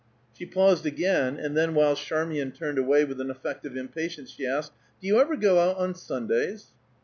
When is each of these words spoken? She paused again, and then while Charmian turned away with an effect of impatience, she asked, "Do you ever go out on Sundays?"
She 0.35 0.47
paused 0.47 0.87
again, 0.87 1.37
and 1.37 1.55
then 1.55 1.75
while 1.75 1.95
Charmian 1.95 2.51
turned 2.53 2.79
away 2.79 3.05
with 3.05 3.21
an 3.21 3.29
effect 3.29 3.67
of 3.67 3.77
impatience, 3.77 4.31
she 4.31 4.47
asked, 4.47 4.71
"Do 4.99 5.05
you 5.05 5.19
ever 5.21 5.35
go 5.35 5.59
out 5.59 5.77
on 5.77 5.93
Sundays?" 5.93 6.71